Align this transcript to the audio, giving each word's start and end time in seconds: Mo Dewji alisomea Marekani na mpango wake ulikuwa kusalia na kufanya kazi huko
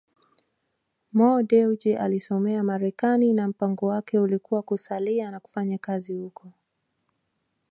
Mo 1.13 1.43
Dewji 1.43 1.95
alisomea 1.95 2.63
Marekani 2.63 3.33
na 3.33 3.47
mpango 3.47 3.85
wake 3.87 4.19
ulikuwa 4.19 4.61
kusalia 4.61 5.31
na 5.31 5.39
kufanya 5.39 5.77
kazi 5.77 6.13
huko 6.13 6.51